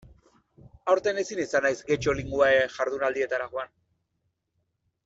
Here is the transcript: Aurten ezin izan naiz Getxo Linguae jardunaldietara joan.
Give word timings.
Aurten 0.93 1.19
ezin 1.23 1.41
izan 1.43 1.63
naiz 1.67 1.75
Getxo 1.91 2.17
Linguae 2.21 2.57
jardunaldietara 2.79 3.51
joan. 3.55 3.75